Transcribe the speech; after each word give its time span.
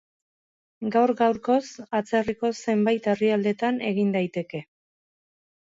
Gaur 0.95 1.13
gaurkoz, 1.19 1.59
atzerriko 1.99 2.53
zenbait 2.67 3.13
herrialdetan 3.13 3.79
egin 3.93 4.15
daiteke. 4.19 4.67